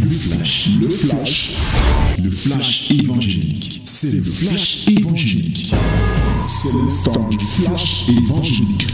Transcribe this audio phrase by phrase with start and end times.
[0.00, 1.56] Le flash, le flash,
[2.22, 3.82] le flash évangélique.
[3.84, 5.74] C'est le flash évangélique.
[6.46, 8.86] C'est le temps du flash évangélique.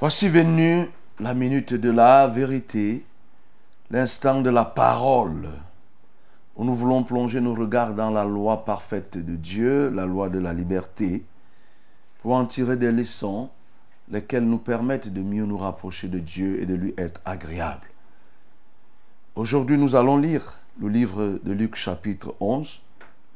[0.00, 0.86] Voici venu
[1.18, 3.04] la minute de la vérité,
[3.90, 5.48] l'instant de la parole,
[6.56, 10.38] où nous voulons plonger nos regards dans la loi parfaite de Dieu, la loi de
[10.38, 11.24] la liberté,
[12.22, 13.50] pour en tirer des leçons,
[14.10, 17.89] lesquelles nous permettent de mieux nous rapprocher de Dieu et de lui être agréable.
[19.40, 22.82] Aujourd'hui, nous allons lire le livre de Luc chapitre 11,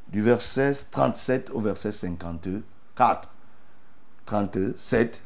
[0.09, 3.31] du verset 37 au verset 54.
[4.27, 5.23] 37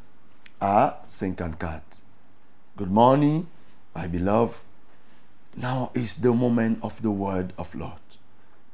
[0.60, 2.04] à 54.
[2.76, 3.46] Good morning,
[3.96, 4.60] my beloved.
[5.56, 7.98] Now is the moment of the word of Lord.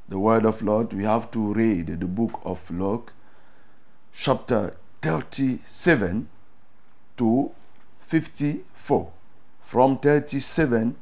[0.07, 3.13] The word of Lord, we have to read the book of Luke,
[4.13, 6.27] chapter 37
[7.17, 7.51] to
[8.01, 9.11] 54.
[9.63, 10.97] From 37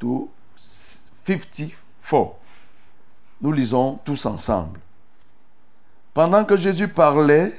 [0.00, 2.34] to 54.
[3.40, 4.80] Nous lisons tous ensemble.
[6.12, 7.52] Pendant que Jésus parlait,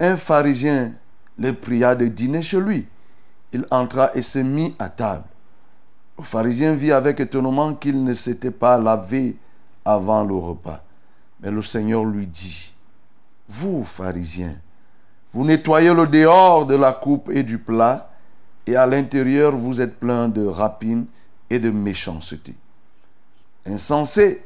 [0.00, 0.94] un pharisien
[1.38, 2.88] le pria de dîner chez lui.
[3.52, 5.24] Il entra et se mit à table.
[6.18, 9.36] Le pharisien vit avec étonnement qu'il ne s'était pas lavé
[9.84, 10.82] avant le repas.
[11.40, 12.74] Mais le Seigneur lui dit,
[13.48, 14.56] Vous, pharisiens,
[15.32, 18.10] vous nettoyez le dehors de la coupe et du plat,
[18.66, 21.06] et à l'intérieur vous êtes plein de rapines
[21.50, 22.54] et de méchanceté.
[23.66, 24.44] Insensé,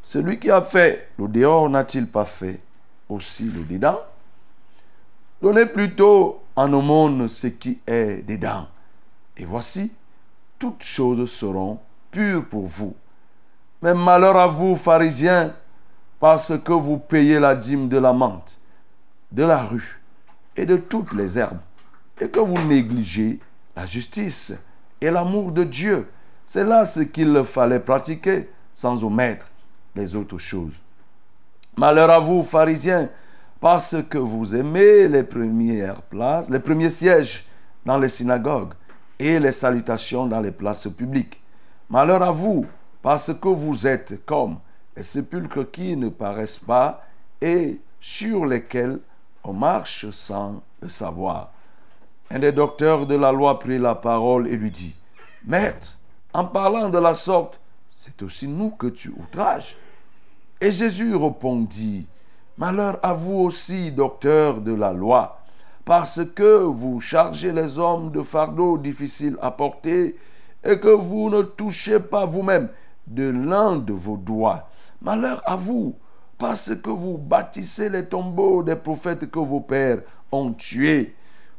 [0.00, 2.60] celui qui a fait le dehors n'a-t-il pas fait
[3.08, 4.00] aussi le dedans?
[5.40, 8.66] Donnez plutôt en aumône ce qui est dedans.
[9.36, 9.92] Et voici,
[10.58, 11.78] toutes choses seront
[12.10, 12.94] pures pour vous.
[13.82, 15.54] Mais malheur à vous, pharisiens,
[16.20, 18.60] parce que vous payez la dîme de la menthe,
[19.32, 20.00] de la rue
[20.56, 21.58] et de toutes les herbes,
[22.20, 23.40] et que vous négligez
[23.74, 24.52] la justice
[25.00, 26.08] et l'amour de Dieu.
[26.52, 29.48] C'est là ce qu'il fallait pratiquer sans omettre
[29.94, 30.74] les autres choses.
[31.78, 33.08] Malheur à vous, pharisiens,
[33.58, 37.46] parce que vous aimez les premières places, les premiers sièges
[37.86, 38.74] dans les synagogues
[39.18, 41.42] et les salutations dans les places publiques.
[41.88, 42.66] Malheur à vous,
[43.00, 44.58] parce que vous êtes comme
[44.94, 47.02] les sépulcres qui ne paraissent pas
[47.40, 48.98] et sur lesquels
[49.42, 51.50] on marche sans le savoir.
[52.30, 54.94] Un des docteurs de la loi prit la parole et lui dit,
[55.46, 55.96] Maître,
[56.34, 57.60] en parlant de la sorte,
[57.90, 59.76] c'est aussi nous que tu outrages.
[60.60, 62.06] Et Jésus répondit,
[62.58, 65.40] Malheur à vous aussi, docteurs de la loi,
[65.84, 70.16] parce que vous chargez les hommes de fardeaux difficiles à porter
[70.62, 72.68] et que vous ne touchez pas vous-même
[73.06, 74.68] de l'un de vos doigts.
[75.00, 75.96] Malheur à vous,
[76.38, 81.14] parce que vous bâtissez les tombeaux des prophètes que vos pères ont tués.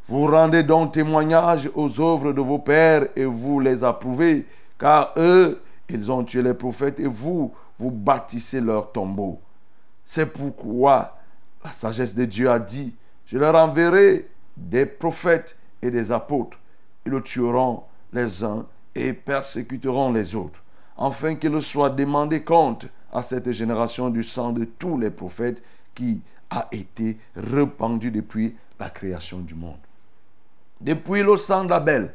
[0.07, 4.45] Vous rendez donc témoignage aux œuvres de vos pères et vous les approuvez,
[4.83, 9.39] car eux, ils ont tué les prophètes et vous, vous bâtissez leurs tombeaux.
[10.05, 11.17] C'est pourquoi
[11.63, 12.93] la sagesse de Dieu a dit,
[13.25, 14.27] je leur enverrai
[14.57, 16.59] des prophètes et des apôtres.
[17.05, 20.61] Ils le tueront les uns et persécuteront les autres,
[20.97, 25.63] afin qu'il soit demandé compte à cette génération du sang de tous les prophètes
[25.95, 26.19] qui
[26.49, 29.79] a été répandu depuis la création du monde.
[30.81, 32.11] Depuis le sang d'Abel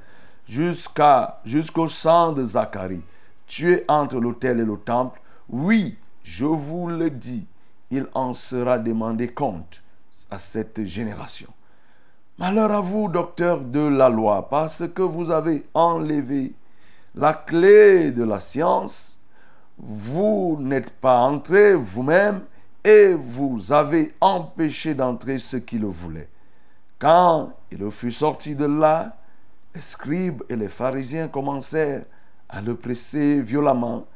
[0.49, 3.03] jusqu'à, jusqu'au sang de Zacharie,
[3.47, 7.47] tué entre l'autel et le temple, oui, je vous le dis,
[7.91, 9.83] il en sera demandé compte
[10.31, 11.49] à cette génération.
[12.39, 16.53] Malheur à vous, docteurs de la loi, parce que vous avez enlevé
[17.15, 19.21] la clé de la science,
[19.79, 22.43] vous n'êtes pas entré vous-même
[22.85, 26.29] et vous avez empêché d'entrer ceux qui le voulaient.
[26.99, 29.18] Quand il fut sorti de là,
[29.75, 32.05] les scribes et les pharisiens commencèrent
[32.49, 34.07] à le presser violemment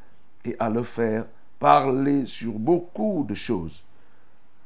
[0.45, 1.27] et à le faire
[1.59, 3.85] parler sur beaucoup de choses,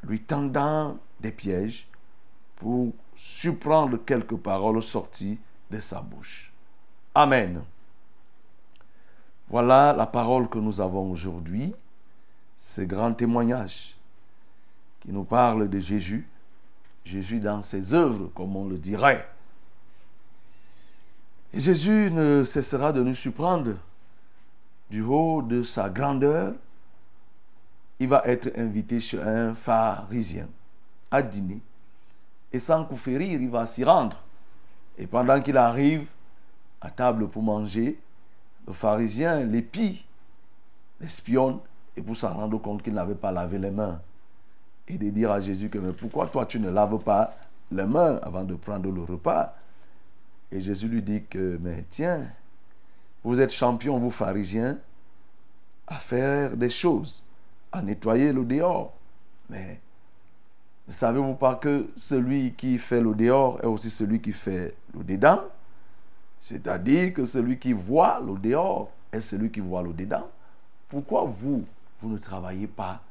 [0.03, 1.89] lui tendant des pièges
[2.57, 5.39] pour surprendre quelques paroles sorties
[5.71, 6.53] de sa bouche.
[7.15, 7.63] Amen.
[9.49, 11.75] Voilà la parole que nous avons aujourd'hui,
[12.59, 13.97] ce grand témoignage
[15.01, 16.27] qui nous parle de Jésus,
[17.05, 19.29] Jésus dans ses œuvres, comme on le dirait.
[21.55, 23.75] Jésus ne cessera de nous surprendre
[24.91, 26.55] du haut de sa grandeur,
[27.99, 30.49] il va être invité chez un pharisien
[31.11, 31.61] à dîner.
[32.53, 34.23] Et sans coup férir, il va s'y rendre.
[34.99, 36.07] Et pendant qu'il arrive
[36.81, 37.99] à table pour manger,
[38.67, 40.05] le pharisien l'épie,
[41.01, 41.59] l'espionne,
[41.97, 44.01] et pour s'en rendre compte qu'il n'avait pas lavé les mains.
[44.89, 47.35] Et de dire à Jésus que, mais pourquoi toi tu ne laves pas
[47.73, 49.55] les mains avant de prendre le repas?
[50.53, 52.27] Et Jésus lui dit que, mais tiens,
[53.25, 54.79] vous êtes champion, vous pharisiens,
[55.87, 57.25] à faire des choses,
[57.73, 58.95] à nettoyer le dehors.
[59.51, 59.81] Mais
[60.87, 65.03] ne savez-vous pas que celui qui fait le dehors est aussi celui qui fait le
[65.03, 65.41] dedans?
[66.41, 70.29] C'est-à-dire que celui qui voit le dehors est celui qui voit le dedans.
[70.89, 71.65] Pourquoi vous,
[72.01, 73.03] vous ne travaillez pas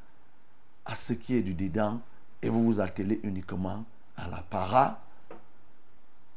[0.86, 2.00] à ce qui est du dedans
[2.40, 3.84] et vous vous attelez uniquement
[4.16, 5.02] à la para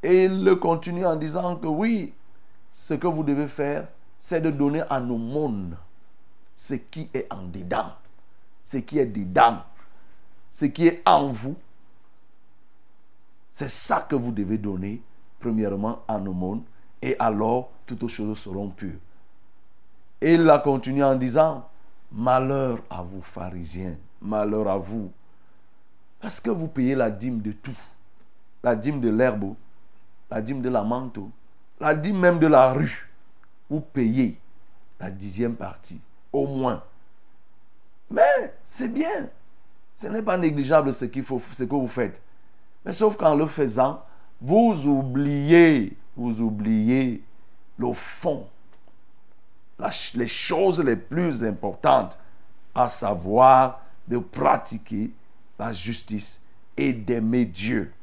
[0.01, 2.13] Et il le continue en disant que oui,
[2.71, 3.87] ce que vous devez faire,
[4.17, 5.77] c'est de donner à nos mondes
[6.55, 7.93] ce qui est en dedans,
[8.61, 9.59] ce qui est dedans,
[10.47, 11.55] ce qui est en vous.
[13.49, 15.01] C'est ça que vous devez donner,
[15.39, 16.63] premièrement, à nos mondes,
[17.01, 18.99] et alors toutes choses seront pures.
[20.21, 21.67] Et il a continué en disant,
[22.11, 25.11] malheur à vous, pharisiens, malheur à vous,
[26.19, 27.77] parce que vous payez la dîme de tout,
[28.63, 29.55] la dîme de l'herbe,
[30.29, 31.31] la dîme de la manteau,
[31.79, 33.09] la dîme même de la rue.
[33.69, 34.39] Vous payez
[34.99, 36.01] la dixième partie,
[36.33, 36.83] au moins.
[38.09, 39.29] Mais c'est bien.
[39.93, 41.19] Ce n'est pas négligeable ce, que
[41.75, 42.21] vous faites.
[42.85, 44.03] Mais sauf qu'en le faisant,
[44.41, 47.23] vous oubliez, vous oubliez
[47.77, 48.47] le fond,
[50.15, 52.19] les choses les plus importantes,
[52.73, 55.11] à savoir de pratiquer
[55.57, 56.41] la justice
[56.77, 57.93] et d'aimer Dieu.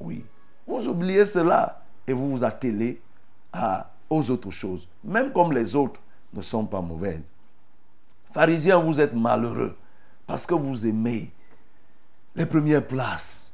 [0.00, 0.24] Oui,
[0.72, 3.00] vous oubliez cela et vous vous attelez
[4.08, 6.00] aux autres choses, même comme les autres
[6.32, 7.22] ne sont pas mauvaises.
[8.32, 9.76] Pharisiens, vous êtes malheureux
[10.26, 11.30] parce que vous aimez
[12.34, 13.52] les premières places.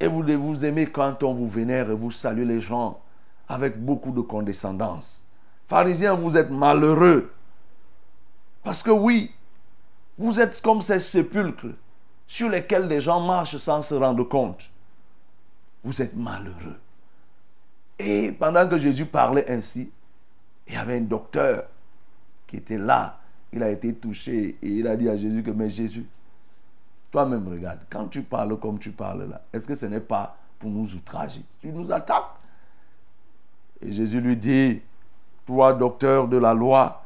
[0.00, 3.00] Et vous, vous aimez quand on vous vénère et vous saluez les gens
[3.48, 5.22] avec beaucoup de condescendance.
[5.68, 7.32] Pharisiens, vous êtes malheureux.
[8.64, 9.30] Parce que oui,
[10.18, 11.74] vous êtes comme ces sépulcres
[12.26, 14.70] sur lesquels les gens marchent sans se rendre compte.
[15.82, 16.78] Vous êtes malheureux.
[17.98, 19.90] Et pendant que Jésus parlait ainsi,
[20.66, 21.64] il y avait un docteur
[22.46, 23.18] qui était là.
[23.52, 26.06] Il a été touché et il a dit à Jésus que, mais Jésus,
[27.10, 30.70] toi-même regarde, quand tu parles comme tu parles là, est-ce que ce n'est pas pour
[30.70, 31.42] nous outrager?
[31.60, 32.30] Tu nous attaques.
[33.82, 34.80] Et Jésus lui dit,
[35.46, 37.02] toi, docteur de la loi,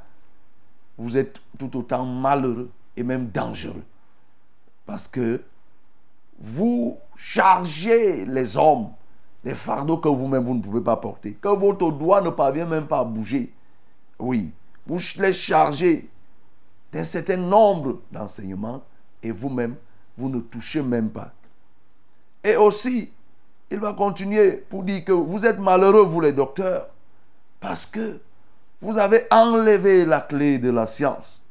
[0.98, 3.84] vous êtes tout autant malheureux et même dangereux.
[4.86, 5.42] Parce que
[6.38, 8.90] vous chargez les hommes
[9.44, 12.86] des fardeaux que vous-même vous ne pouvez pas porter, que votre doigt ne parvient même
[12.86, 13.52] pas à bouger.
[14.18, 14.52] Oui,
[14.86, 16.08] vous les chargez
[16.92, 18.82] d'un certain nombre d'enseignements
[19.22, 19.76] et vous-même,
[20.16, 21.32] vous ne touchez même pas.
[22.42, 23.10] Et aussi,
[23.70, 26.88] il va continuer pour dire que vous êtes malheureux, vous les docteurs,
[27.60, 28.20] parce que
[28.80, 31.42] vous avez enlevé la clé de la science,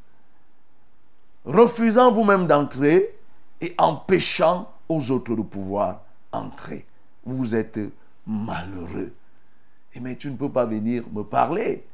[1.46, 3.16] refusant vous-même d'entrer
[3.60, 6.02] et empêchant aux autres de pouvoir
[6.32, 6.86] entrer
[7.26, 7.80] vous êtes
[8.26, 9.14] malheureux.
[9.94, 11.86] Et mais tu ne peux pas venir me parler.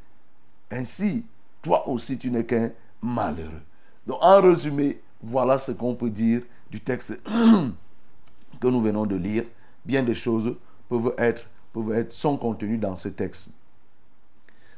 [0.72, 1.26] Ainsi,
[1.62, 2.72] toi aussi, tu n'es qu'un
[3.02, 3.62] malheureux.
[4.08, 6.42] Donc, en résumé, voilà ce qu'on peut dire
[6.72, 7.22] du texte
[8.60, 9.44] que nous venons de lire.
[9.86, 10.56] Bien des choses
[10.88, 13.52] peuvent être, peuvent être, sont contenues dans ce texte.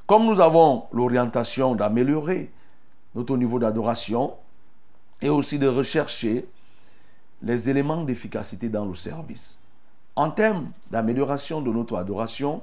[0.08, 2.52] Comme nous avons l'orientation d'améliorer
[3.14, 4.34] notre niveau d'adoration
[5.22, 6.46] et aussi de rechercher
[7.42, 9.62] les éléments d'efficacité dans le service
[10.16, 12.62] en termes d'amélioration de notre adoration,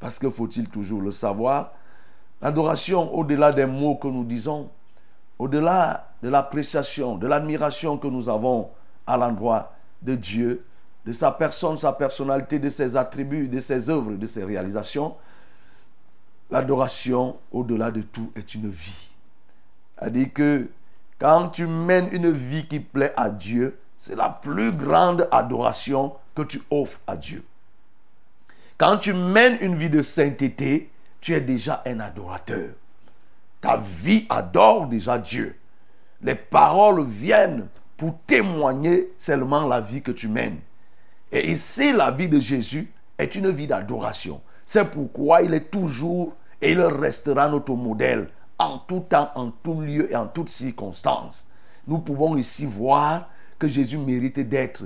[0.00, 1.72] parce que faut-il toujours le savoir,
[2.42, 4.68] l'adoration, au-delà des mots que nous disons,
[5.38, 8.70] au-delà de l'appréciation, de l'admiration que nous avons
[9.06, 10.64] à l'endroit de Dieu,
[11.06, 15.14] de sa personne, sa personnalité, de ses attributs, de ses œuvres, de ses réalisations,
[16.50, 19.10] l'adoration, au-delà de tout, est une vie.
[19.98, 20.68] C'est-à-dire que
[21.18, 26.42] quand tu mènes une vie qui plaît à Dieu, c'est la plus grande adoration que
[26.42, 27.42] tu offres à Dieu.
[28.76, 30.90] Quand tu mènes une vie de sainteté,
[31.22, 32.74] tu es déjà un adorateur.
[33.62, 35.58] Ta vie adore déjà Dieu.
[36.20, 40.58] Les paroles viennent pour témoigner seulement la vie que tu mènes.
[41.32, 44.42] Et ici, la vie de Jésus est une vie d'adoration.
[44.66, 49.80] C'est pourquoi il est toujours et il restera notre modèle en tout temps, en tout
[49.80, 51.46] lieu et en toutes circonstances.
[51.86, 54.84] Nous pouvons ici voir que Jésus mérite d'être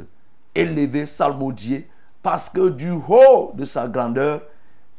[0.54, 1.88] élevé, salmodié,
[2.22, 4.42] parce que du haut de sa grandeur,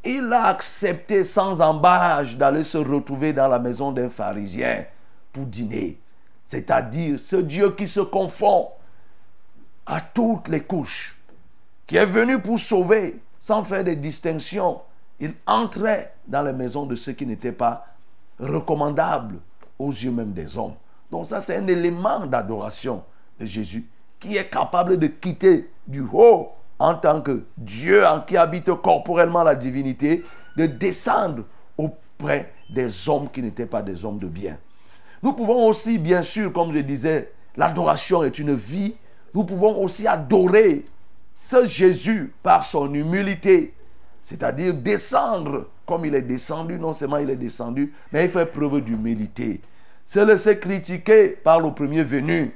[0.04, 4.86] il a accepté sans embâche d'aller se retrouver dans la maison d'un pharisien
[5.34, 6.00] pour dîner.
[6.46, 8.70] C'est-à-dire ce Dieu qui se confond
[9.86, 11.20] à toutes les couches,
[11.86, 14.82] qui est venu pour sauver sans faire de distinction.
[15.20, 17.86] Il entrait dans les maisons de ceux qui n'étaient pas
[18.40, 19.40] recommandables
[19.78, 20.76] aux yeux même des hommes.
[21.12, 23.04] Donc ça, c'est un élément d'adoration
[23.40, 23.86] Jésus
[24.20, 29.44] qui est capable de quitter du haut en tant que Dieu en qui habite corporellement
[29.44, 30.24] la divinité,
[30.56, 31.44] de descendre
[31.78, 34.58] au auprès des hommes qui n'étaient pas des hommes de bien.
[35.24, 38.96] Nous pouvons aussi, bien sûr, comme je disais, l'adoration est une vie.
[39.34, 40.86] Nous pouvons aussi adorer
[41.40, 43.74] ce Jésus par son humilité,
[44.22, 46.78] c'est-à-dire descendre comme il est descendu.
[46.78, 49.62] Non seulement il est descendu, mais il fait preuve d'humilité.
[50.06, 52.54] Se laisser critiquer par le premier venu,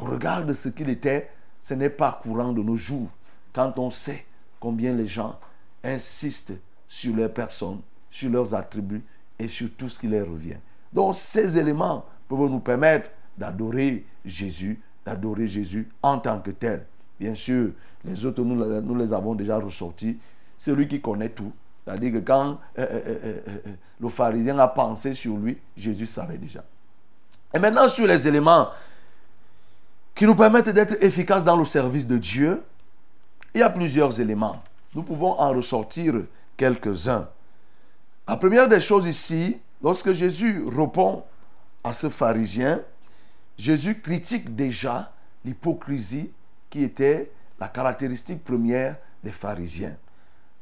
[0.00, 3.08] au regard de ce qu'il était, ce n'est pas courant de nos jours.
[3.52, 4.24] Quand on sait
[4.58, 5.38] combien les gens
[5.84, 6.54] insistent
[6.88, 7.80] sur leurs personnes,
[8.10, 9.04] sur leurs attributs
[9.38, 10.58] et sur tout ce qui leur revient.
[10.92, 16.86] Donc ces éléments peuvent nous permettre d'adorer Jésus, d'adorer Jésus en tant que tel.
[17.18, 17.70] Bien sûr,
[18.04, 20.18] les autres, nous, les avons déjà ressortis.
[20.58, 21.52] Celui qui connaît tout.
[21.84, 23.58] C'est-à-dire que quand euh, euh, euh,
[23.98, 26.64] le pharisien a pensé sur lui, Jésus savait déjà.
[27.54, 28.68] Et maintenant, sur les éléments
[30.20, 32.62] qui nous permettent d'être efficaces dans le service de Dieu,
[33.54, 34.62] il y a plusieurs éléments.
[34.94, 36.12] Nous pouvons en ressortir
[36.58, 37.26] quelques-uns.
[38.28, 41.24] La première des choses ici, lorsque Jésus répond
[41.82, 42.82] à ce pharisien,
[43.56, 45.10] Jésus critique déjà
[45.42, 46.30] l'hypocrisie
[46.68, 49.96] qui était la caractéristique première des pharisiens.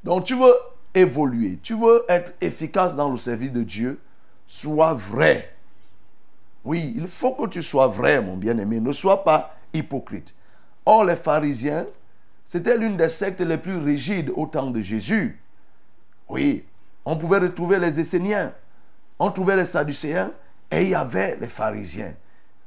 [0.05, 0.55] Donc tu veux
[0.95, 3.99] évoluer, tu veux être efficace dans le service de Dieu,
[4.47, 5.53] sois vrai.
[6.65, 10.35] Oui, il faut que tu sois vrai, mon bien-aimé, ne sois pas hypocrite.
[10.85, 11.87] Or, les pharisiens,
[12.45, 15.41] c'était l'une des sectes les plus rigides au temps de Jésus.
[16.29, 16.65] Oui,
[17.05, 18.53] on pouvait retrouver les Esséniens,
[19.19, 20.31] on trouvait les Sadducéens
[20.71, 22.15] et il y avait les pharisiens.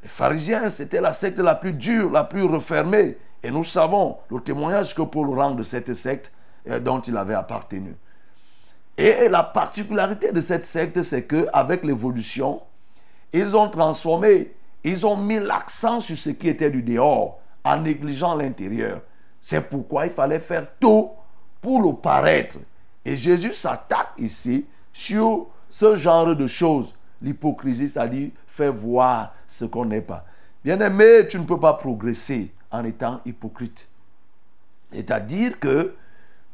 [0.04, 3.18] Les pharisiens, c'était la secte la plus dure, la plus refermée.
[3.44, 6.32] Et nous savons le témoignage que Paul rend de cette secte
[6.70, 7.96] euh, dont il avait appartenu.
[8.98, 12.62] Et la particularité de cette secte, c'est qu'avec l'évolution,
[13.34, 18.36] ils ont transformé, ils ont mis l'accent sur ce qui était du dehors, en négligeant
[18.36, 19.02] l'intérieur.
[19.40, 21.12] C'est pourquoi il fallait faire tout
[21.62, 22.58] pour le paraître.
[23.06, 26.94] Et Jésus s'attaque ici sur ce genre de choses.
[27.22, 30.26] L'hypocrisie, c'est-à-dire faire voir ce qu'on n'est pas.
[30.64, 33.90] Bien-aimé, tu ne peux pas progresser en étant hypocrite.
[34.92, 35.96] C'est-à-dire que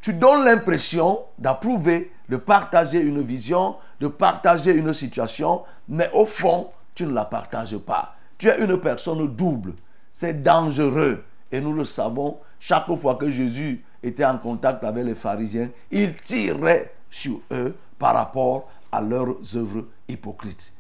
[0.02, 6.70] tu donnes l'impression d'approuver, de partager une vision, de partager une situation, mais au fond,
[6.94, 8.16] tu ne la partages pas.
[8.38, 9.74] Tu es une personne double.
[10.12, 11.24] C'est dangereux.
[11.52, 16.16] Et nous le savons, chaque fois que Jésus était en contact avec les pharisiens, il
[16.18, 20.74] tirait sur eux par rapport à leurs œuvres hypocrites.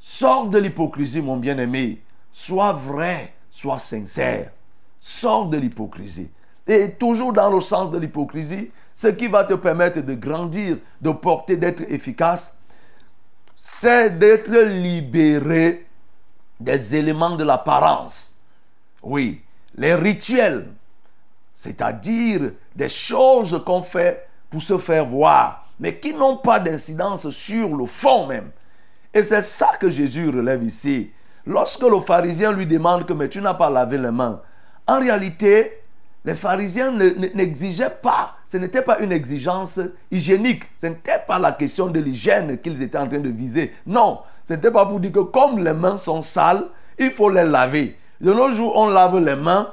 [0.00, 2.02] Sors de l'hypocrisie, mon bien-aimé.
[2.32, 4.52] Sois vrai, sois sincère.
[5.00, 6.30] Sors de l'hypocrisie.
[6.68, 11.10] Et toujours dans le sens de l'hypocrisie, ce qui va te permettre de grandir, de
[11.10, 12.58] porter, d'être efficace,
[13.56, 15.86] c'est d'être libéré
[16.60, 18.36] des éléments de l'apparence.
[19.02, 19.42] Oui,
[19.76, 20.68] les rituels,
[21.54, 27.74] c'est-à-dire des choses qu'on fait pour se faire voir, mais qui n'ont pas d'incidence sur
[27.76, 28.50] le fond même.
[29.14, 31.10] Et c'est ça que Jésus relève ici.
[31.46, 34.42] Lorsque le pharisien lui demande que mais tu n'as pas lavé les mains,
[34.86, 35.82] en réalité,
[36.24, 41.86] les pharisiens n'exigeaient pas, ce n'était pas une exigence hygiénique, ce n'était pas la question
[41.86, 43.72] de l'hygiène qu'ils étaient en train de viser.
[43.86, 46.64] Non, ce n'était pas pour dire que comme les mains sont sales,
[46.98, 47.96] il faut les laver.
[48.20, 49.72] De nos jours, on lave les mains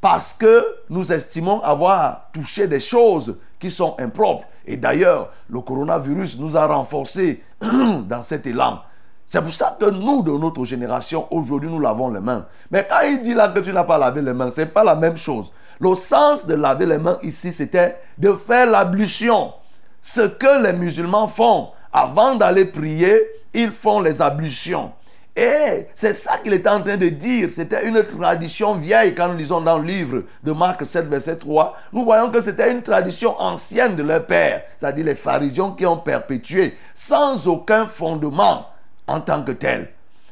[0.00, 4.46] parce que nous estimons avoir touché des choses qui sont impropres.
[4.66, 8.80] Et d'ailleurs, le coronavirus nous a renforcés dans cet élan.
[9.24, 12.46] C'est pour ça que nous, de notre génération, aujourd'hui, nous lavons les mains.
[12.70, 14.84] Mais quand il dit là que tu n'as pas lavé les mains, ce n'est pas
[14.84, 15.52] la même chose.
[15.78, 19.52] Le sens de laver les mains ici, c'était de faire l'ablution.
[20.00, 23.20] Ce que les musulmans font avant d'aller prier,
[23.52, 24.92] ils font les ablutions.
[25.36, 27.50] Et c'est ça qu'il était en train de dire.
[27.50, 31.76] C'était une tradition vieille quand nous lisons dans le livre de Marc 7, verset 3.
[31.92, 35.98] Nous voyons que c'était une tradition ancienne de leur père, c'est-à-dire les pharisiens qui ont
[35.98, 38.70] perpétué sans aucun fondement
[39.06, 39.90] en tant que tel.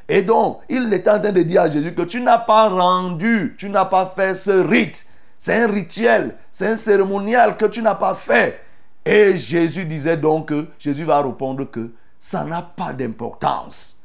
[0.09, 3.57] Et donc, il est en train de dire à Jésus que tu n'as pas rendu,
[3.59, 5.07] tu n'as pas fait ce rite.
[5.45, 8.63] C'est un rituel, c'est un cérémonial que tu n'as pas fait.
[9.05, 14.01] Et Jésus disait donc que Jésus va répondre que ça n'a pas d'importance.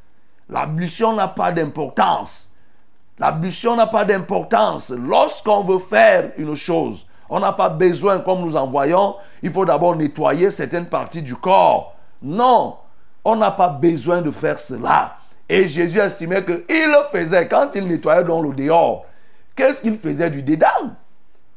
[0.49, 2.51] L'ablution n'a pas d'importance.
[3.17, 4.89] L'ablution n'a pas d'importance.
[4.89, 9.63] Lorsqu'on veut faire une chose, on n'a pas besoin, comme nous en voyons, il faut
[9.63, 11.95] d'abord nettoyer certaines parties du corps.
[12.21, 12.79] Non,
[13.23, 15.15] on n'a pas besoin de faire cela.
[15.47, 19.05] Et Jésus estimait qu'il le faisait quand il nettoyait dans le dehors.
[19.55, 20.97] Qu'est-ce qu'il faisait du dedans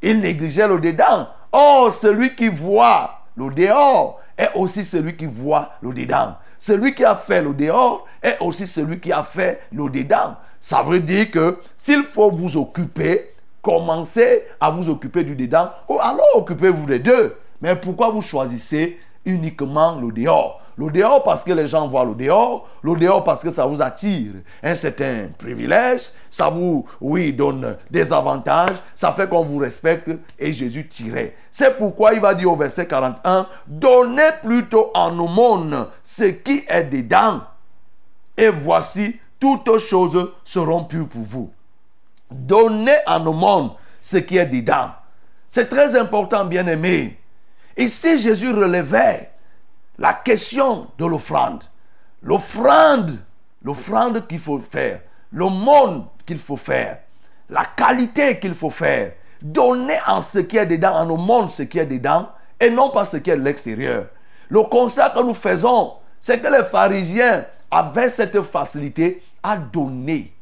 [0.03, 1.29] Il négligeait le dedans.
[1.53, 6.35] Oh, celui qui voit le dehors est aussi celui qui voit le dedans.
[6.59, 10.37] Celui qui a fait le dehors est aussi celui qui a fait le dedans.
[10.61, 15.99] Ça veut dire que s'il faut vous occuper, commencez à vous occuper du dedans, ou
[16.01, 17.37] alors occupez-vous des deux.
[17.61, 20.62] Mais pourquoi vous choisissez uniquement le dehors?
[20.77, 22.69] Le dehors parce que les gens voient le dehors.
[22.83, 26.11] Le dehors parce que ça vous attire un certain privilège.
[26.31, 28.77] Ça vous, oui, donne des avantages.
[28.95, 30.11] Ça fait qu'on vous respecte.
[30.39, 31.37] Et Jésus tirait.
[31.51, 36.85] C'est pourquoi il va dire au verset 41, donnez plutôt en aumône ce qui est
[36.85, 37.41] dedans.
[38.37, 41.51] Et voici, toutes choses seront pures pour vous.
[42.31, 44.91] Donnez en aumône ce qui est dedans.
[45.49, 47.19] C'est très important, bien aimé.
[47.77, 49.32] Ici, Jésus relevait
[49.99, 51.65] la question de l'offrande.
[52.23, 53.19] L'offrande,
[53.63, 57.01] l'offrande qu'il faut faire, le monde qu'il faut faire,
[57.49, 59.13] la qualité qu'il faut faire.
[59.41, 62.29] Donner en ce qui est dedans, en au monde ce qui est dedans,
[62.61, 64.07] et non pas ce qui est de l'extérieur.
[64.49, 70.33] Le constat que nous faisons, c'est que les pharisiens avaient cette facilité à donner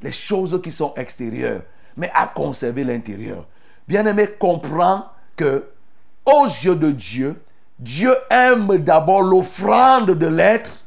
[0.00, 1.62] les choses qui sont extérieures,
[1.96, 3.46] mais à conserver l'intérieur.
[3.88, 5.66] Bien-aimé, comprends que
[6.24, 7.42] aux yeux de Dieu,
[7.78, 10.84] Dieu aime d'abord l'offrande de l'être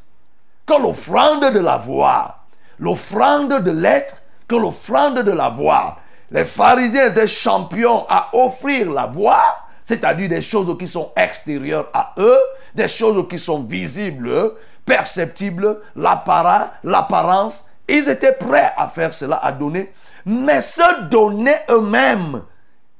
[0.66, 2.46] que l'offrande de l'avoir.
[2.80, 6.00] L'offrande de l'être que l'offrande de l'avoir.
[6.32, 12.40] Les pharisiens étaient champions à offrir l'avoir, c'est-à-dire des choses qui sont extérieures à eux,
[12.76, 14.54] des choses qui sont visibles,
[14.86, 17.70] perceptibles, l'apparence.
[17.88, 19.94] Ils étaient prêts à faire cela, à donner,
[20.26, 22.42] mais se donner eux-mêmes.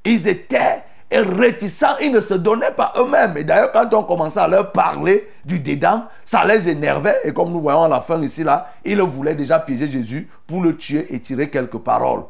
[0.04, 3.36] Ils étaient et réticents, ils ne se donnaient pas eux-mêmes.
[3.38, 7.18] Et d'ailleurs, quand on commençait à leur parler du dédain, ça les énervait.
[7.24, 10.62] Et comme nous voyons à la fin ici, là, ils voulaient déjà piéger Jésus pour
[10.62, 12.24] le tuer et tirer quelques paroles.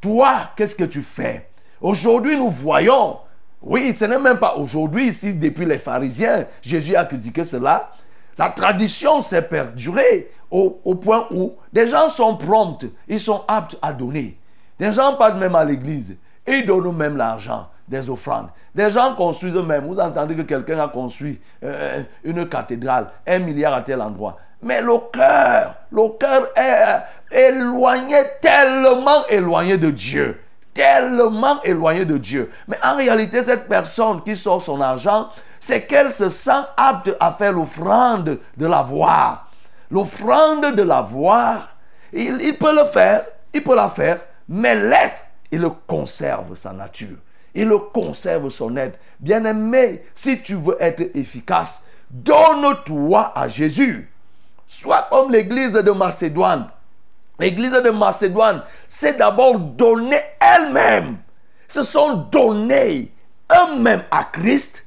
[0.00, 1.48] Toi, qu'est-ce que tu fais?
[1.80, 3.18] Aujourd'hui, nous voyons,
[3.62, 7.92] oui, ce n'est même pas aujourd'hui, ici, depuis les pharisiens, Jésus a critiqué cela.
[8.38, 13.92] La tradition s'est perdurée au, point où des gens sont prompts, ils sont aptes à
[13.92, 14.38] donner.
[14.78, 16.16] Des gens partent même à l'église,
[16.46, 18.48] et ils donnent même l'argent des offrandes.
[18.74, 19.86] Des gens construisent eux-mêmes.
[19.86, 24.36] Vous entendez que quelqu'un a construit euh, une cathédrale, un milliard à tel endroit.
[24.62, 30.40] Mais le cœur, le cœur est éloigné, tellement éloigné de Dieu.
[30.74, 32.50] Tellement éloigné de Dieu.
[32.68, 37.32] Mais en réalité, cette personne qui sort son argent, c'est qu'elle se sent apte à
[37.32, 39.50] faire l'offrande de l'avoir.
[39.90, 41.68] L'offrande de l'avoir,
[42.12, 44.18] il, il peut le faire, il peut la faire,
[44.48, 47.16] mais l'être, il conserve sa nature
[47.56, 48.94] il conserve son aide.
[49.18, 54.10] Bien-aimé, si tu veux être efficace, donne-toi à Jésus.
[54.66, 56.68] Sois comme l'église de Macédoine.
[57.38, 61.16] L'église de Macédoine, c'est d'abord donner elle-même.
[61.66, 63.12] Se sont donnés
[63.50, 64.84] eux-mêmes à Christ.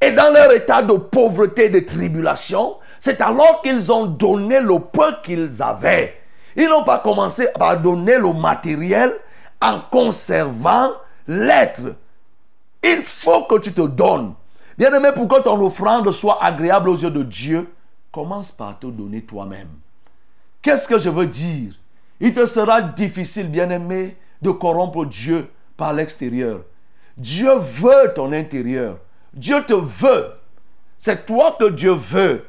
[0.00, 4.78] Et dans leur état de pauvreté et de tribulation, c'est alors qu'ils ont donné le
[4.78, 6.14] peu qu'ils avaient.
[6.56, 9.14] Ils n'ont pas commencé à donner le matériel
[9.60, 10.90] en conservant
[11.28, 11.94] l'être
[12.82, 14.34] il faut que tu te donnes.
[14.76, 17.68] Bien aimé, pour que ton offrande soit agréable aux yeux de Dieu,
[18.12, 19.68] commence par te donner toi-même.
[20.62, 21.74] Qu'est-ce que je veux dire?
[22.20, 26.60] Il te sera difficile, bien aimé, de corrompre Dieu par l'extérieur.
[27.16, 28.98] Dieu veut ton intérieur.
[29.34, 30.32] Dieu te veut.
[30.96, 32.44] C'est toi que Dieu veut.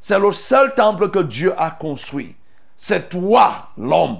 [0.00, 2.36] C'est le seul temple que Dieu a construit.
[2.76, 4.18] C'est toi, l'homme.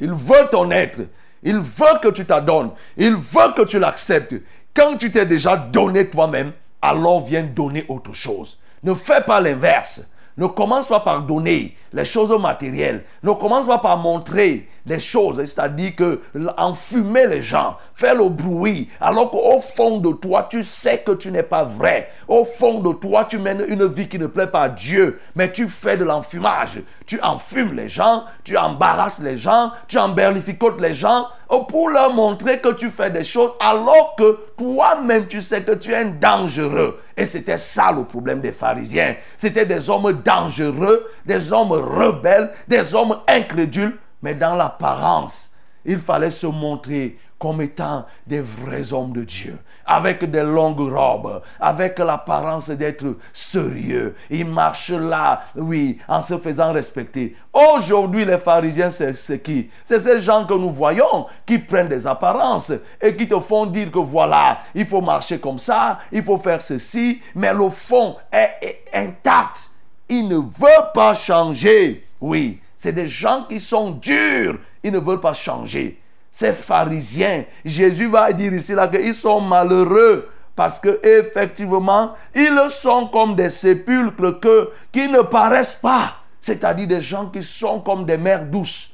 [0.00, 1.00] Il veut ton être.
[1.42, 2.70] Il veut que tu t'adonnes.
[2.96, 4.34] Il veut que tu l'acceptes.
[4.76, 8.58] Quand tu t'es déjà donné toi-même, alors viens donner autre chose.
[8.82, 10.06] Ne fais pas l'inverse.
[10.36, 13.04] Ne commence pas par donner les choses matérielles.
[13.22, 16.20] Ne commence pas par montrer les choses, c'est-à-dire que
[16.56, 21.32] enfumer les gens, faire le bruit, alors qu'au fond de toi, tu sais que tu
[21.32, 22.10] n'es pas vrai.
[22.28, 25.50] Au fond de toi, tu mènes une vie qui ne plaît pas à Dieu, mais
[25.50, 26.82] tu fais de l'enfumage.
[27.04, 31.26] Tu enfumes les gens, tu embarrasses les gens, tu emberlificotes les gens
[31.68, 35.92] pour leur montrer que tu fais des choses alors que toi-même tu sais que tu
[35.92, 37.00] es dangereux.
[37.16, 39.16] Et c'était ça le problème des pharisiens.
[39.36, 45.52] C'était des hommes dangereux, des hommes rebelles, des hommes incrédules mais dans l'apparence,
[45.84, 51.42] il fallait se montrer comme étant des vrais hommes de Dieu, avec des longues robes,
[51.60, 54.14] avec l'apparence d'être sérieux.
[54.30, 57.36] Ils marchent là, oui, en se faisant respecter.
[57.52, 59.70] Aujourd'hui, les pharisiens, c'est qui?
[59.84, 63.90] C'est ces gens que nous voyons qui prennent des apparences et qui te font dire
[63.90, 68.84] que voilà, il faut marcher comme ça, il faut faire ceci, mais le fond est
[68.94, 69.70] intact.
[70.08, 72.06] Il ne veut pas changer.
[72.20, 74.58] Oui, c'est des gens qui sont durs.
[74.82, 76.00] Ils ne veulent pas changer.
[76.36, 83.06] Ces pharisiens, Jésus va dire ici là qu'ils sont malheureux parce que effectivement, ils sont
[83.06, 86.16] comme des sépulcres qui ne paraissent pas.
[86.38, 88.92] C'est-à-dire des gens qui sont comme des mers douces.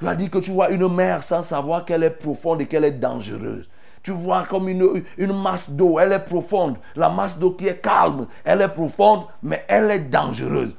[0.00, 2.86] Tu as dit que tu vois une mer sans savoir qu'elle est profonde et qu'elle
[2.86, 3.68] est dangereuse.
[4.02, 6.78] tu vois comme une, une masse d'eau, elle est profonde.
[6.96, 10.74] La masse d'eau qui est calme, elle est profonde, mais elle est dangereuse.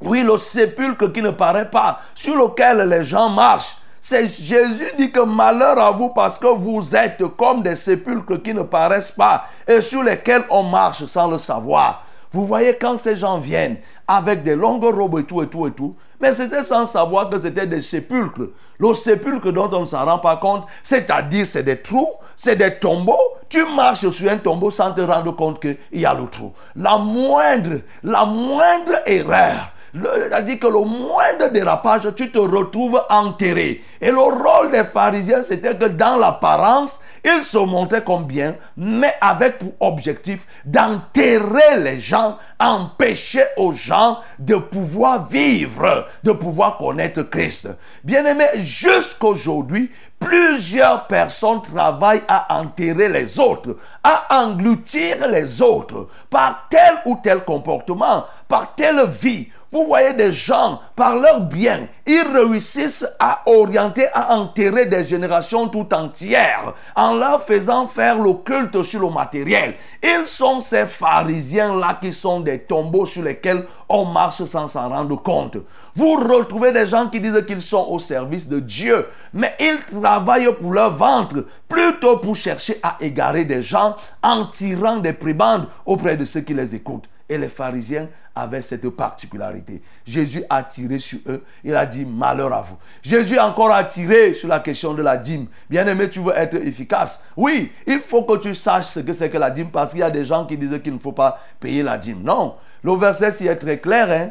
[0.00, 3.76] Oui, le sépulcre qui ne paraît pas, sur lequel les gens marchent.
[4.00, 8.62] Jésus dit que malheur à vous parce que vous êtes comme des sépulcres qui ne
[8.62, 12.04] paraissent pas et sur lesquels on marche sans le savoir.
[12.30, 15.72] Vous voyez quand ces gens viennent avec des longues robes et tout et tout et
[15.72, 18.50] tout, mais c'était sans savoir que c'était des sépulcres.
[18.78, 22.78] Le sépulcre dont on ne s'en rend pas compte, c'est-à-dire c'est des trous, c'est des
[22.78, 23.16] tombeaux.
[23.48, 26.52] Tu marches sur un tombeau sans te rendre compte qu'il y a le trou.
[26.76, 33.82] La moindre, la moindre erreur, c'est-à-dire que le moindre dérapage, tu te retrouves enterré.
[34.00, 39.12] Et le rôle des pharisiens, c'était que dans l'apparence, ils se montraient comme bien, mais
[39.20, 47.22] avec pour objectif d'enterrer les gens, empêcher aux gens de pouvoir vivre, de pouvoir connaître
[47.22, 47.68] Christ.
[48.04, 56.66] Bien aimé, jusqu'aujourd'hui, plusieurs personnes travaillent à enterrer les autres, à engloutir les autres par
[56.70, 62.24] tel ou tel comportement, par telle vie vous voyez des gens, par leur bien, ils
[62.32, 68.82] réussissent à orienter, à enterrer des générations tout entières en leur faisant faire le culte
[68.82, 69.74] sur le matériel.
[70.02, 75.20] Ils sont ces pharisiens-là qui sont des tombeaux sur lesquels on marche sans s'en rendre
[75.20, 75.58] compte.
[75.94, 80.54] Vous retrouvez des gens qui disent qu'ils sont au service de Dieu, mais ils travaillent
[80.58, 86.16] pour leur ventre, plutôt pour chercher à égarer des gens en tirant des prébendes auprès
[86.16, 87.08] de ceux qui les écoutent.
[87.28, 89.82] Et les pharisiens avait cette particularité.
[90.06, 91.44] Jésus a tiré sur eux.
[91.64, 92.76] Il a dit malheur à vous.
[93.02, 95.46] Jésus encore a tiré sur la question de la dîme.
[95.68, 97.24] Bien aimé, tu veux être efficace?
[97.36, 100.04] Oui, il faut que tu saches ce que c'est que la dîme parce qu'il y
[100.04, 102.22] a des gens qui disent qu'il ne faut pas payer la dîme.
[102.22, 104.10] Non, le verset s'y est très clair.
[104.10, 104.30] Hein?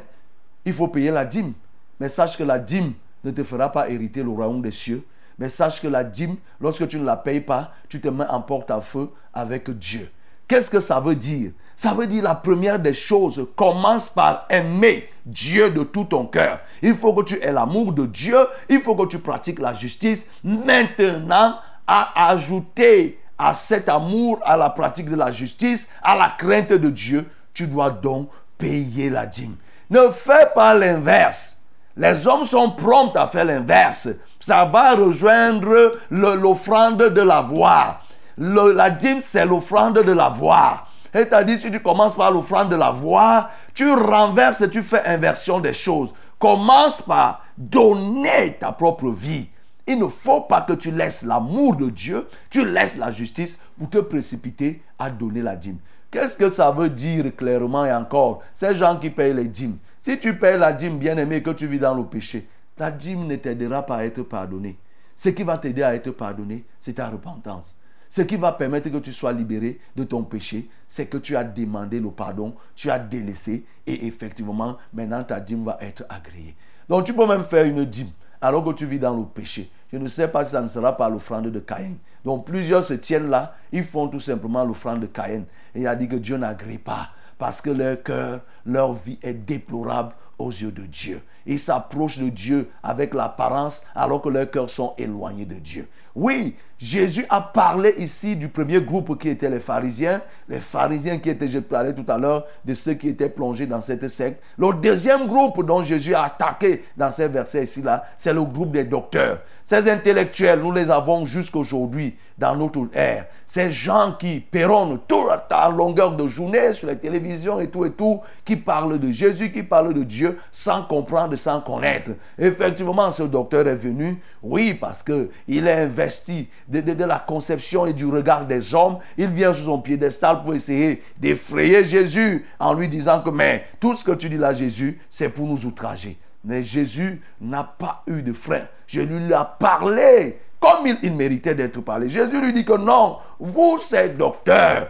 [0.63, 1.53] Il faut payer la dîme.
[1.99, 2.93] Mais sache que la dîme
[3.23, 5.03] ne te fera pas hériter le royaume des cieux.
[5.37, 8.41] Mais sache que la dîme, lorsque tu ne la payes pas, tu te mets en
[8.41, 10.09] porte-à-feu avec Dieu.
[10.47, 11.51] Qu'est-ce que ça veut dire?
[11.75, 16.59] Ça veut dire la première des choses, commence par aimer Dieu de tout ton cœur.
[16.81, 20.25] Il faut que tu aies l'amour de Dieu, il faut que tu pratiques la justice.
[20.43, 26.73] Maintenant, à ajouter à cet amour, à la pratique de la justice, à la crainte
[26.73, 29.55] de Dieu, tu dois donc payer la dîme.
[29.89, 31.57] Ne fais pas l'inverse.
[31.95, 34.09] Les hommes sont prompts à faire l'inverse.
[34.39, 38.03] Ça va rejoindre l'offrande de l'avoir.
[38.37, 40.91] La dîme, c'est l'offrande de l'avoir.
[41.11, 45.59] C'est-à-dire, si tu commences par l'offrande de la voix, tu renverses et tu fais inversion
[45.59, 46.13] des choses.
[46.37, 49.49] Commence par donner ta propre vie.
[49.87, 53.89] Il ne faut pas que tu laisses l'amour de Dieu, tu laisses la justice pour
[53.89, 55.77] te précipiter à donner la dîme.
[56.11, 58.41] Qu'est-ce que ça veut dire clairement et encore?
[58.53, 59.77] Ces gens qui payent les dîmes.
[59.99, 63.25] Si tu payes la dîme, bien aimé, que tu vis dans le péché, ta dîme
[63.25, 64.77] ne t'aidera pas à être pardonné.
[65.15, 67.75] Ce qui va t'aider à être pardonné, c'est ta repentance.
[68.09, 71.43] Ce qui va permettre que tu sois libéré de ton péché, c'est que tu as
[71.43, 76.55] demandé le pardon, tu as délaissé et effectivement, maintenant ta dîme va être agréée.
[76.89, 79.69] Donc tu peux même faire une dîme alors que tu vis dans le péché.
[79.91, 81.95] Je ne sais pas si ça ne sera pas l'offrande de Caïn.
[82.23, 85.43] Donc plusieurs se tiennent là, ils font tout simplement l'offrande de Caïn.
[85.75, 89.33] Et il a dit que Dieu n'agrée pas parce que leur cœur, leur vie est
[89.33, 91.21] déplorable aux yeux de Dieu.
[91.47, 95.87] Ils s'approchent de Dieu avec l'apparence alors que leurs cœurs sont éloignés de Dieu.
[96.13, 100.21] Oui, Jésus a parlé ici du premier groupe qui étaient les pharisiens.
[100.49, 103.81] Les pharisiens qui étaient, je parlais tout à l'heure, de ceux qui étaient plongés dans
[103.81, 104.41] cette secte.
[104.57, 108.83] Le deuxième groupe dont Jésus a attaqué dans ces versets ici-là, c'est le groupe des
[108.83, 109.39] docteurs.
[109.63, 113.25] Ces intellectuels, nous les avons jusqu'aujourd'hui dans notre ère.
[113.45, 117.91] Ces gens qui péronnent toute la longueur de journée sur les télévisions et tout et
[117.91, 122.11] tout, qui parlent de Jésus, qui parlent de Dieu sans comprendre, sans connaître.
[122.37, 128.05] Effectivement, ce docteur est venu, oui, parce qu'il est investi de, la conception et du
[128.05, 128.97] regard des hommes.
[129.17, 133.95] Il vient sur son piédestal pour essayer d'effrayer Jésus en lui disant que, mais tout
[133.95, 136.17] ce que tu dis là, Jésus, c'est pour nous outrager.
[136.43, 138.63] Mais Jésus n'a pas eu de frein.
[138.87, 142.09] Je lui ai parlé comme il, il méritait d'être parlé.
[142.09, 144.89] Jésus lui dit que non, vous, ces docteurs,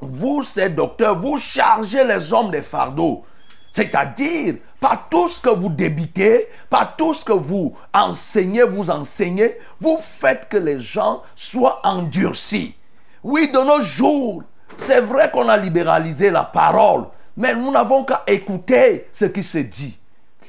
[0.00, 3.24] vous, ces docteurs, vous chargez les hommes des fardeaux.
[3.70, 9.56] C'est-à-dire, pas tout ce que vous débitez, pas tout ce que vous enseignez, vous enseignez,
[9.80, 12.74] vous faites que les gens soient endurcis.
[13.22, 14.42] Oui, de nos jours,
[14.76, 17.06] c'est vrai qu'on a libéralisé la parole,
[17.36, 19.98] mais nous n'avons qu'à écouter ce qui se dit.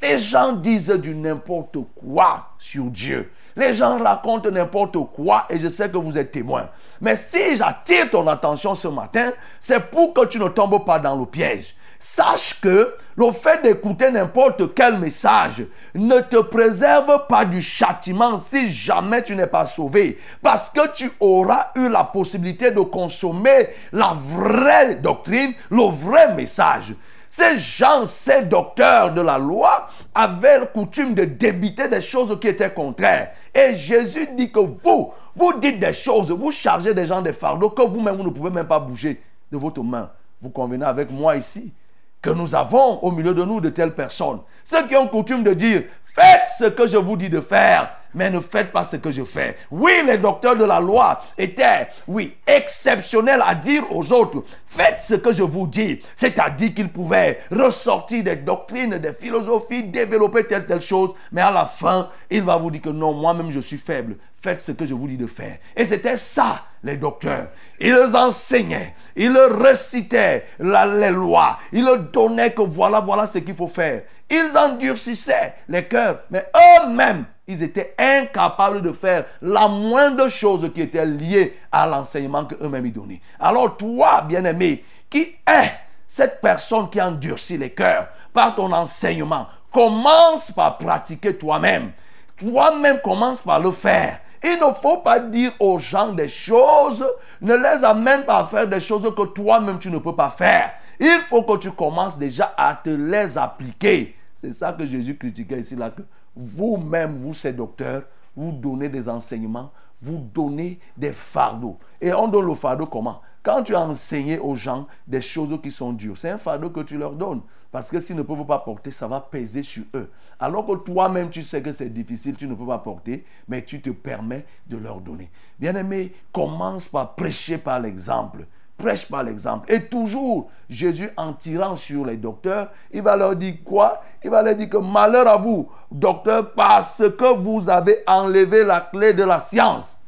[0.02, 3.32] Les gens disent du n'importe quoi sur Dieu.
[3.56, 6.70] Les gens racontent n'importe quoi et je sais que vous êtes témoin.
[7.02, 11.16] Mais si j'attire ton attention ce matin, c'est pour que tu ne tombes pas dans
[11.16, 11.76] le piège.
[12.02, 18.72] Sache que le fait d'écouter n'importe quel message ne te préserve pas du châtiment si
[18.72, 20.20] jamais tu n'es pas sauvé.
[20.42, 26.96] Parce que tu auras eu la possibilité de consommer la vraie doctrine, le vrai message.
[27.30, 32.74] Ces gens, ces docteurs de la loi, avaient coutume de débiter des choses qui étaient
[32.74, 33.32] contraires.
[33.54, 37.70] Et Jésus dit que vous, vous dites des choses, vous chargez des gens des fardeaux
[37.70, 40.10] que vous-même, vous ne pouvez même pas bouger de votre main.
[40.42, 41.72] Vous convenez avec moi ici?
[42.22, 44.40] Que nous avons au milieu de nous de telles personnes.
[44.64, 48.30] Ceux qui ont coutume de dire, faites ce que je vous dis de faire mais
[48.30, 49.58] ne faites pas ce que je fais.
[49.70, 55.16] Oui, les docteurs de la loi étaient, oui, exceptionnels à dire aux autres, faites ce
[55.16, 56.02] que je vous dis.
[56.16, 61.66] C'est-à-dire qu'ils pouvaient ressortir des doctrines, des philosophies, développer telle, telle chose, mais à la
[61.66, 64.18] fin, il va vous dire que non, moi-même je suis faible.
[64.42, 65.58] Faites ce que je vous dis de faire.
[65.76, 67.50] Et c'était ça, les docteurs.
[67.80, 74.02] Ils enseignaient, ils récitaient les lois, ils donnaient que voilà, voilà ce qu'il faut faire.
[74.32, 80.82] Ils endurcissaient les cœurs, mais eux-mêmes, ils étaient incapables de faire la moindre chose qui
[80.82, 83.22] était liée à l'enseignement qu'eux-mêmes y donnaient.
[83.40, 85.72] Alors toi, bien-aimé, qui est
[86.06, 91.92] cette personne qui endurcit les cœurs par ton enseignement, commence par pratiquer toi-même.
[92.38, 94.20] Toi-même commence par le faire.
[94.44, 97.06] Il ne faut pas dire aux gens des choses,
[97.42, 100.72] ne les amène pas à faire des choses que toi-même tu ne peux pas faire.
[101.00, 104.16] Il faut que tu commences déjà à te les appliquer.
[104.34, 105.92] C'est ça que Jésus critiquait ici, là,
[106.36, 108.04] vous-même, vous, ces docteurs,
[108.36, 111.78] vous donnez des enseignements, vous donnez des fardeaux.
[112.00, 113.22] Et on donne le fardeau comment?
[113.44, 116.82] Quand tu as enseigné aux gens des choses qui sont dures, c'est un fardeau que
[116.82, 117.42] tu leur donnes.
[117.72, 120.12] Parce que s'ils ne peuvent pas porter, ça va peser sur eux.
[120.40, 123.82] Alors que toi-même, tu sais que c'est difficile, tu ne peux pas porter, mais tu
[123.82, 125.32] te permets de leur donner.
[125.60, 128.46] Bien-aimé, commence par prêcher par l'exemple
[128.82, 129.72] prêche par l'exemple.
[129.72, 134.02] Et toujours, Jésus, en tirant sur les docteurs, il va leur dire quoi?
[134.24, 138.82] Il va leur dire que malheur à vous, docteurs, parce que vous avez enlevé la
[138.82, 140.00] clé de la science.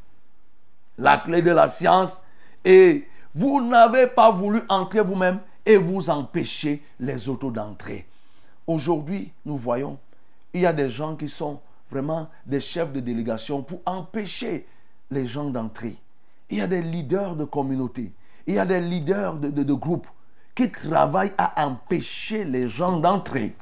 [0.98, 2.24] La clé de la science.
[2.66, 8.08] Et vous n'avez pas voulu entrer vous-même et vous empêchez les autres d'entrer.
[8.66, 10.00] Aujourd'hui, nous voyons,
[10.54, 11.60] il y a des gens qui sont
[11.92, 14.66] vraiment des chefs de délégation pour empêcher
[15.12, 15.96] les gens d'entrer.
[16.50, 18.12] Il y a des leaders de communauté
[18.48, 20.08] il y a des leaders de, groupes
[20.56, 23.56] qui travaillent à empêcher les gens d'entrer.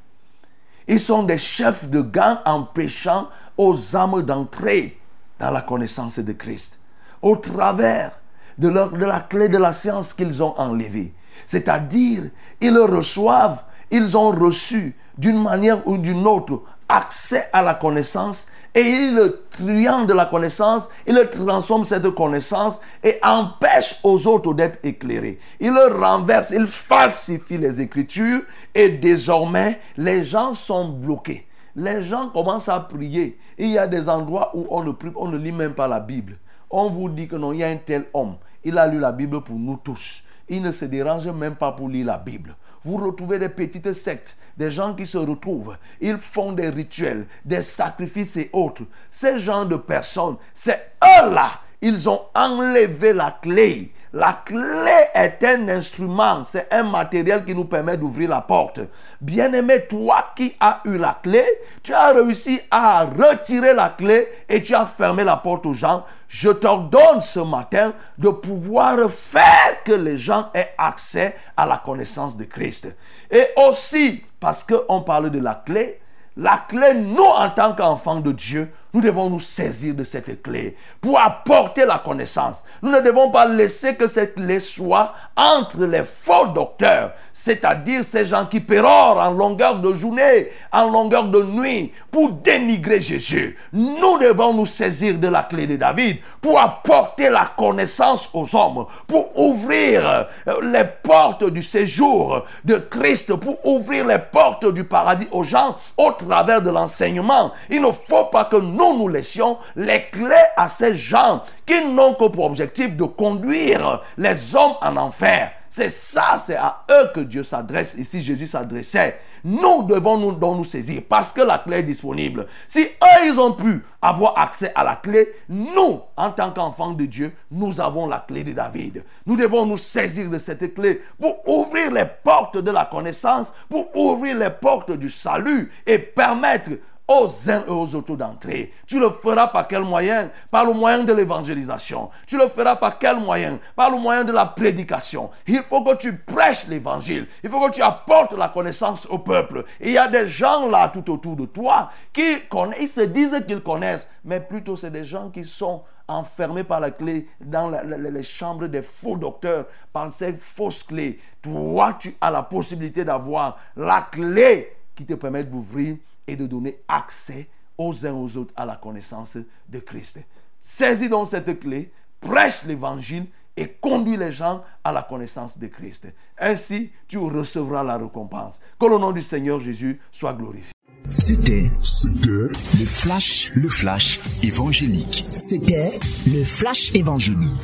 [0.88, 4.98] Ils sont des chefs de gang empêchant aux âmes d'entrer
[5.40, 6.80] dans la connaissance de Christ
[7.22, 8.20] au travers
[8.58, 11.14] de, de la clé de la science qu'ils ont enlevée.
[11.46, 12.24] C'est-à-dire,
[12.60, 18.82] ils reçoivent, ils ont reçu d'une manière ou d'une autre accès à la connaissance et
[18.82, 25.40] il triant de la connaissance, il transforme cette connaissance et empêche aux autres d'être éclairés.
[25.60, 31.46] Il renverse, il falsifie les Écritures et désormais les gens sont bloqués.
[31.76, 33.38] Les gens commencent à prier.
[33.58, 36.38] Il y a des endroits où on ne lit même pas la Bible.
[36.70, 38.36] On vous dit que non, il y a un tel homme.
[38.64, 40.24] Il a lu la Bible pour nous tous.
[40.48, 42.56] Il ne se dérange même pas pour lire la Bible.
[42.84, 47.62] Vous retrouvez des petites sectes des gens qui se retrouvent, ils font des rituels, des
[47.62, 48.84] sacrifices et autres.
[49.10, 53.92] Ces gens de personnes, c'est eux-là, ils ont enlevé la clé.
[54.14, 58.82] La clé est un instrument, c'est un matériel qui nous permet d'ouvrir la porte.
[59.20, 61.44] Bien-aimé, toi qui as eu la clé,
[61.82, 66.06] tu as réussi à retirer la clé et tu as fermé la porte aux gens.
[66.32, 72.38] Je t'ordonne ce matin de pouvoir faire que les gens aient accès à la connaissance
[72.38, 72.88] de Christ.
[73.30, 76.00] Et aussi, parce qu'on parle de la clé,
[76.38, 80.76] la clé, nous, en tant qu'enfants de Dieu, nous devons nous saisir de cette clé
[81.00, 82.64] pour apporter la connaissance.
[82.82, 88.26] Nous ne devons pas laisser que cette clé soit entre les faux docteurs, c'est-à-dire ces
[88.26, 93.58] gens qui pérorent en longueur de journée, en longueur de nuit, pour dénigrer Jésus.
[93.72, 98.86] Nous devons nous saisir de la clé de David pour apporter la connaissance aux hommes,
[99.08, 105.28] pour ouvrir euh, les portes du séjour de Christ, pour ouvrir les portes du paradis
[105.32, 107.52] aux gens au travers de l'enseignement.
[107.70, 111.86] Il ne faut pas que nous nous nous laissions les clés à ces gens qui
[111.86, 115.52] n'ont que pour objectif de conduire les hommes en enfer.
[115.70, 117.94] C'est ça, c'est à eux que Dieu s'adresse.
[117.94, 119.22] Ici, Jésus s'adressait.
[119.46, 122.46] Nous devons nous, donc nous saisir parce que la clé est disponible.
[122.68, 127.06] Si eux, ils ont pu avoir accès à la clé, nous, en tant qu'enfants de
[127.06, 129.06] Dieu, nous avons la clé de David.
[129.26, 133.96] Nous devons nous saisir de cette clé pour ouvrir les portes de la connaissance, pour
[133.96, 136.72] ouvrir les portes du salut et permettre
[137.12, 138.72] aux uns et aux autres d'entrer.
[138.88, 140.32] Tu le feras par quel moyen?
[140.50, 142.10] Par le moyen de l'évangélisation.
[142.26, 143.60] Tu le feras par quel moyen?
[143.76, 145.30] Par le moyen de la prédication.
[145.48, 147.28] Il faut que tu prêches l'évangile.
[147.44, 149.66] Il faut que tu apportes la connaissance au peuple.
[149.80, 153.44] Il y a des gens là tout autour de toi qui connaissent, ils se disent
[153.48, 158.24] qu'ils connaissent, mais plutôt c'est des gens qui sont enfermés par la clé dans les
[158.24, 161.20] chambres des faux docteurs par ces fausses clés.
[161.42, 165.98] Toi, tu as la possibilité d'avoir la clé qui te permet d'ouvrir
[166.32, 170.22] et de donner accès aux uns aux autres à la connaissance de Christ.
[170.62, 171.92] Saisis donc cette clé,
[172.22, 176.08] prêche l'évangile et conduis les gens à la connaissance de Christ.
[176.40, 178.62] Ainsi, tu recevras la récompense.
[178.80, 180.72] Que le nom du Seigneur Jésus soit glorifié.
[181.18, 182.48] C'était C'était
[182.80, 185.26] le flash, le flash évangélique.
[185.28, 187.60] C'était le flash évangélique.